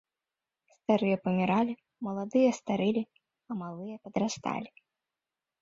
[0.77, 1.73] Старыя паміралі,
[2.09, 3.03] маладыя старэлі,
[3.49, 4.69] а малыя падрасталі.